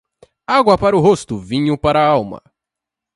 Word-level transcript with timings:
Água 0.47 0.79
para 0.79 0.97
o 0.97 0.99
rosto, 0.99 1.37
vinho 1.37 1.77
para 1.77 1.99
a 2.03 2.07
alma. 2.07 2.41